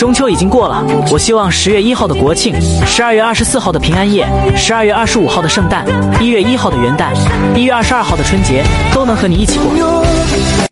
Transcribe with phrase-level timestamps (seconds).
[0.00, 4.26] 中秋已经过了我希望十月一号的国庆十二月二十四号的平安夜
[4.56, 5.84] 十二月二十五号的圣诞
[6.22, 7.12] 一月一号的元旦
[7.54, 10.09] 一月二十二号的春节都能和你一起过。